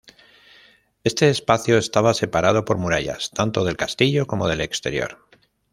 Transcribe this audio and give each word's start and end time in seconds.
Este 1.03 1.29
espacio 1.29 1.77
estaba 1.77 2.15
separado 2.15 2.65
por 2.65 2.77
murallas, 2.79 3.29
tanto 3.29 3.63
del 3.63 3.77
castillo 3.77 4.25
como 4.25 4.47
del 4.47 4.61
exterior. 4.61 5.19